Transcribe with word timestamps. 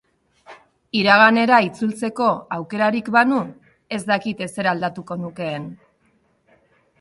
Iraganera 0.99 1.59
itzultzeko 1.65 2.29
aukerarik 2.57 3.11
banu, 3.17 3.43
ez 3.99 4.01
dakit 4.09 4.43
ezer 4.47 4.71
aldatuko 4.73 5.19
nukeen. 5.27 5.69